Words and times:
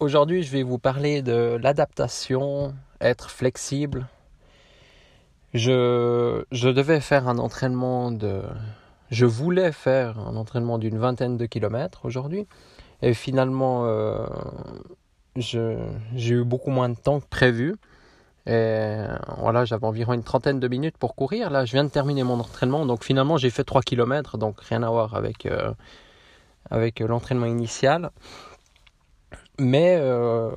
aujourd'hui 0.00 0.42
je 0.42 0.52
vais 0.52 0.62
vous 0.62 0.78
parler 0.78 1.22
de 1.22 1.58
l'adaptation, 1.62 2.74
être 3.00 3.30
flexible. 3.30 4.08
Je, 5.54 6.44
devais 6.52 7.00
faire 7.00 7.28
un 7.28 7.38
entraînement 7.38 8.10
de 8.10 8.42
je 9.10 9.24
voulais 9.24 9.72
faire 9.72 10.18
un 10.18 10.36
entraînement 10.36 10.78
d'une 10.78 10.98
vingtaine 10.98 11.36
de 11.36 11.46
kilomètres 11.46 12.04
aujourd'hui. 12.04 12.46
Et 13.02 13.14
finalement, 13.14 13.86
euh, 13.86 14.26
j'ai 15.36 16.34
eu 16.34 16.44
beaucoup 16.44 16.70
moins 16.70 16.88
de 16.88 16.96
temps 16.96 17.20
que 17.20 17.26
prévu. 17.26 17.76
Et 18.46 18.96
voilà, 19.38 19.64
j'avais 19.64 19.86
environ 19.86 20.12
une 20.12 20.22
trentaine 20.22 20.60
de 20.60 20.68
minutes 20.68 20.98
pour 20.98 21.14
courir. 21.14 21.50
Là, 21.50 21.64
je 21.64 21.72
viens 21.72 21.84
de 21.84 21.88
terminer 21.90 22.24
mon 22.24 22.40
entraînement. 22.40 22.84
Donc 22.84 23.04
finalement, 23.04 23.36
j'ai 23.38 23.50
fait 23.50 23.64
3 23.64 23.82
km. 23.82 24.38
Donc 24.38 24.60
rien 24.60 24.82
à 24.82 24.90
voir 24.90 25.14
avec, 25.14 25.46
euh, 25.46 25.72
avec 26.70 27.00
l'entraînement 27.00 27.46
initial. 27.46 28.10
Mais 29.58 29.96
euh, 29.98 30.50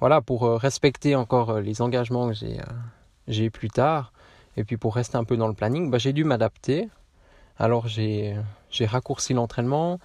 voilà, 0.00 0.20
pour 0.20 0.48
respecter 0.60 1.16
encore 1.16 1.60
les 1.60 1.82
engagements 1.82 2.28
que 2.28 2.34
j'ai 3.28 3.44
eu 3.44 3.50
plus 3.50 3.70
tard, 3.70 4.12
et 4.56 4.64
puis 4.64 4.76
pour 4.76 4.94
rester 4.94 5.16
un 5.16 5.24
peu 5.24 5.36
dans 5.36 5.48
le 5.48 5.54
planning, 5.54 5.90
bah, 5.90 5.98
j'ai 5.98 6.12
dû 6.12 6.24
m'adapter. 6.24 6.88
Alors 7.58 7.88
j'ai 7.88 8.36
raccourci 8.80 9.34
l'entraînement. 9.34 9.98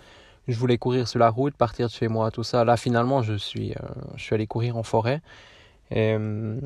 Je 0.47 0.57
voulais 0.57 0.77
courir 0.77 1.07
sur 1.07 1.19
la 1.19 1.29
route, 1.29 1.55
partir 1.55 1.87
de 1.87 1.91
chez 1.91 2.07
moi, 2.07 2.31
tout 2.31 2.43
ça. 2.43 2.65
Là 2.65 2.77
finalement 2.77 3.21
je 3.21 3.33
suis, 3.35 3.71
euh, 3.71 3.87
je 4.15 4.23
suis 4.23 4.35
allé 4.35 4.47
courir 4.47 4.77
en 4.77 4.83
forêt. 4.83 5.21
Et, 5.91 6.15
euh, 6.17 6.59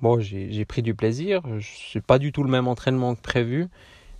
bon, 0.00 0.20
j'ai 0.20 0.64
pris 0.64 0.82
du 0.82 0.94
plaisir. 0.94 1.42
Je 1.58 1.98
pas 1.98 2.18
du 2.18 2.32
tout 2.32 2.42
le 2.42 2.50
même 2.50 2.68
entraînement 2.68 3.14
que 3.14 3.20
prévu. 3.20 3.68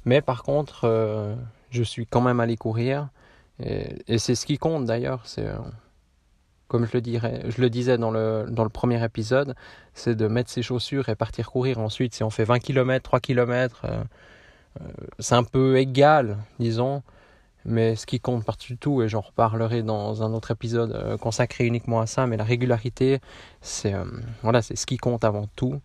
Mais 0.05 0.21
par 0.21 0.43
contre, 0.43 0.85
euh, 0.85 1.35
je 1.71 1.83
suis 1.83 2.07
quand 2.07 2.21
même 2.21 2.41
allé 2.41 2.57
courir. 2.57 3.09
Et, 3.61 4.19
c'est 4.19 4.35
ce 4.35 4.47
qui 4.47 4.59
compte 4.59 4.85
d'ailleurs. 4.87 5.23
C'est 5.25 5.49
comme 6.73 6.87
je 6.87 6.95
le, 6.95 7.03
dirais, 7.03 7.43
je 7.51 7.61
le 7.61 7.69
disais 7.69 7.99
dans 7.99 8.11
le, 8.11 8.47
dans 8.49 8.63
le 8.65 8.71
premier 8.71 9.05
épisode, 9.05 9.55
c'est 9.93 10.15
de 10.15 10.27
mettre 10.27 10.49
ses 10.49 10.63
chaussures 10.63 11.11
et 11.11 11.15
partir 11.15 11.51
courir. 11.51 11.79
Ensuite, 11.79 12.15
si 12.15 12.23
on 12.25 12.31
fait 12.31 12.45
20 12.45 12.61
km, 12.61 13.03
3 13.03 13.21
km, 13.21 13.83
euh, 13.85 14.03
c'est 15.19 15.35
un 15.35 15.45
peu 15.45 15.77
égal, 15.77 16.39
disons, 16.59 17.03
mais 17.67 17.95
ce 17.95 18.07
qui 18.07 18.21
compte 18.21 18.47
par-dessus 18.47 18.79
tout, 18.79 19.03
et 19.03 19.09
j'en 19.11 19.21
reparlerai 19.21 19.83
dans 19.83 20.23
un 20.23 20.33
autre 20.33 20.51
épisode 20.51 20.93
euh, 20.93 21.19
consacré 21.19 21.67
uniquement 21.67 22.01
à 22.01 22.07
ça, 22.07 22.27
mais 22.27 22.39
la 22.39 22.45
régularité, 22.45 23.21
c'est 23.61 23.93
euh, 23.93 24.07
voilà, 24.41 24.63
ce 24.63 24.87
qui 24.87 24.97
compte 24.97 25.25
avant 25.25 25.49
tout. 25.57 25.79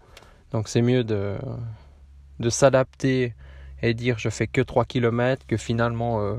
Donc 0.54 0.70
c'est 0.70 0.82
mieux 0.82 1.04
de, 1.04 1.36
de 2.40 2.50
s'adapter 2.50 3.36
et 3.82 3.94
dire 3.94 4.18
je 4.20 4.30
fais 4.30 4.48
que 4.48 4.62
3 4.62 4.86
km 4.86 5.46
que 5.46 5.58
finalement 5.58 6.38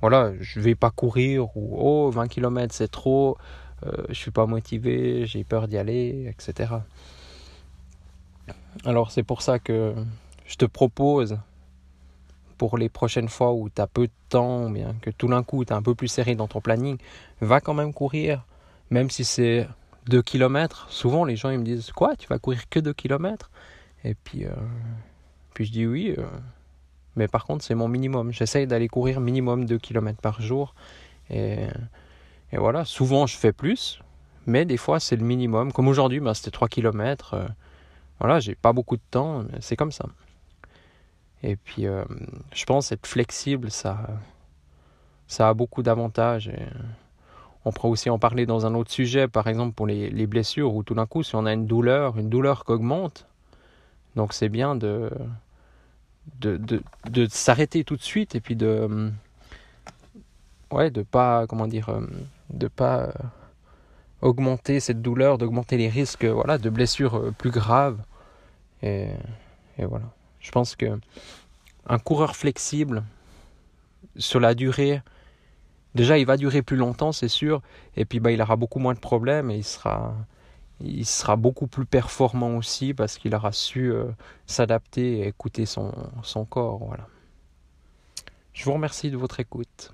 voilà, 0.00 0.32
je 0.38 0.60
vais 0.60 0.74
pas 0.74 0.90
courir 0.90 1.56
ou 1.56 1.76
oh 1.78 2.10
20 2.10 2.28
km 2.28 2.74
c'est 2.74 2.90
trop, 2.90 3.38
je 4.08 4.14
suis 4.14 4.30
pas 4.30 4.46
motivé, 4.46 5.26
j'ai 5.26 5.44
peur 5.44 5.68
d'y 5.68 5.76
aller, 5.76 6.26
etc. 6.28 6.74
Alors 8.84 9.10
c'est 9.10 9.22
pour 9.22 9.42
ça 9.42 9.58
que 9.58 9.94
je 10.46 10.56
te 10.56 10.64
propose 10.64 11.38
pour 12.58 12.78
les 12.78 12.88
prochaines 12.88 13.28
fois 13.28 13.52
où 13.52 13.68
tu 13.68 13.80
as 13.80 13.86
peu 13.86 14.06
de 14.06 14.12
temps, 14.28 14.70
bien 14.70 14.94
que 15.00 15.10
tout 15.10 15.28
d'un 15.28 15.42
coup 15.42 15.64
tu 15.64 15.72
es 15.72 15.76
un 15.76 15.82
peu 15.82 15.94
plus 15.94 16.08
serré 16.08 16.34
dans 16.34 16.48
ton 16.48 16.60
planning, 16.60 16.98
va 17.40 17.60
quand 17.60 17.74
même 17.74 17.92
courir, 17.92 18.44
même 18.90 19.10
si 19.10 19.24
c'est 19.24 19.66
2 20.06 20.22
km. 20.22 20.86
Souvent 20.90 21.24
les 21.24 21.36
gens 21.36 21.50
ils 21.50 21.58
me 21.58 21.64
disent 21.64 21.92
Quoi, 21.92 22.16
tu 22.16 22.28
vas 22.28 22.38
courir 22.38 22.68
que 22.68 22.80
2 22.80 22.92
km 22.92 23.50
Et 24.04 24.14
puis, 24.14 24.44
euh, 24.44 24.50
puis 25.54 25.64
je 25.64 25.72
dis 25.72 25.86
oui, 25.86 26.14
euh, 26.18 26.26
mais 27.16 27.28
par 27.28 27.44
contre 27.44 27.64
c'est 27.64 27.74
mon 27.74 27.88
minimum. 27.88 28.32
J'essaye 28.32 28.66
d'aller 28.66 28.88
courir 28.88 29.20
minimum 29.20 29.66
2 29.66 29.78
km 29.78 30.20
par 30.20 30.40
jour. 30.40 30.74
Et, 31.30 31.66
et, 32.54 32.58
voilà, 32.58 32.84
souvent 32.84 33.26
je 33.26 33.36
fais 33.36 33.52
plus, 33.52 34.00
mais 34.46 34.64
des 34.64 34.76
fois 34.76 35.00
c'est 35.00 35.16
le 35.16 35.24
minimum. 35.24 35.72
Comme 35.72 35.88
aujourd'hui, 35.88 36.20
ben, 36.20 36.34
c'était 36.34 36.50
3 36.50 36.68
km. 36.68 37.34
Euh, 37.34 37.46
voilà, 38.20 38.40
j'ai 38.40 38.54
pas 38.54 38.72
beaucoup 38.72 38.96
de 38.96 39.02
temps, 39.10 39.44
c'est 39.60 39.76
comme 39.76 39.92
ça. 39.92 40.06
Et 41.42 41.56
puis, 41.56 41.86
euh, 41.86 42.04
je 42.54 42.64
pense 42.64 42.92
être 42.92 43.06
flexible, 43.06 43.70
ça, 43.70 44.06
ça 45.26 45.48
a 45.48 45.54
beaucoup 45.54 45.82
d'avantages. 45.82 46.50
On 47.64 47.72
pourrait 47.72 47.88
aussi 47.88 48.08
en 48.08 48.18
parler 48.18 48.46
dans 48.46 48.66
un 48.66 48.74
autre 48.74 48.90
sujet, 48.90 49.26
par 49.28 49.48
exemple 49.48 49.74
pour 49.74 49.86
les, 49.86 50.10
les 50.10 50.26
blessures, 50.26 50.74
où 50.74 50.82
tout 50.82 50.94
d'un 50.94 51.06
coup, 51.06 51.22
si 51.22 51.34
on 51.34 51.44
a 51.44 51.52
une 51.52 51.66
douleur, 51.66 52.18
une 52.18 52.28
douleur 52.30 52.64
qui 52.64 52.72
augmente, 52.72 53.26
donc 54.16 54.32
c'est 54.32 54.48
bien 54.48 54.76
de, 54.76 55.10
de, 56.40 56.56
de, 56.56 56.82
de 57.10 57.26
s'arrêter 57.26 57.84
tout 57.84 57.96
de 57.96 58.02
suite 58.02 58.34
et 58.34 58.40
puis 58.40 58.56
de 58.56 59.10
ouais 60.70 60.90
de 60.90 61.02
pas 61.02 61.46
comment 61.46 61.66
dire 61.66 61.88
euh, 61.88 62.06
de 62.58 62.68
pas 62.68 63.02
euh, 63.02 63.12
augmenter 64.22 64.80
cette 64.80 65.02
douleur 65.02 65.38
d'augmenter 65.38 65.76
les 65.76 65.88
risques 65.88 66.24
voilà 66.24 66.58
de 66.58 66.70
blessures 66.70 67.32
plus 67.38 67.50
graves 67.50 67.98
et, 68.82 69.08
voilà 69.78 70.06
je 70.40 70.50
pense 70.50 70.76
que 70.76 70.98
un 71.86 71.98
coureur 71.98 72.36
flexible, 72.36 73.04
sur 74.16 74.40
la 74.40 74.54
durée, 74.54 75.02
déjà 75.94 76.18
il 76.18 76.26
va 76.26 76.36
durer 76.36 76.62
plus 76.62 76.76
longtemps, 76.76 77.12
c'est 77.12 77.28
sûr, 77.28 77.62
et 77.96 78.04
puis 78.04 78.20
bah, 78.20 78.30
il 78.30 78.40
aura 78.40 78.56
beaucoup 78.56 78.78
moins 78.78 78.94
de 78.94 79.00
problèmes 79.00 79.50
et 79.50 79.56
il 79.56 79.64
sera, 79.64 80.14
il 80.80 81.06
sera 81.06 81.36
beaucoup 81.36 81.66
plus 81.66 81.86
performant 81.86 82.56
aussi 82.56 82.94
parce 82.94 83.18
qu'il 83.18 83.34
aura 83.34 83.52
su 83.52 83.92
euh, 83.92 84.06
s'adapter 84.46 85.18
et 85.18 85.28
écouter 85.28 85.66
son, 85.66 85.92
son 86.22 86.44
corps. 86.44 86.78
Voilà. 86.84 87.06
Je 88.52 88.64
vous 88.64 88.72
remercie 88.72 89.10
de 89.10 89.16
votre 89.16 89.40
écoute. 89.40 89.92